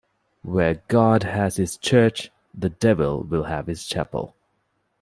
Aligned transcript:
Where 0.41 0.81
God 0.87 1.21
has 1.21 1.57
his 1.57 1.77
church, 1.77 2.31
the 2.55 2.69
devil 2.69 3.21
will 3.21 3.43
have 3.43 3.67
his 3.67 3.85
chapel. 3.85 4.35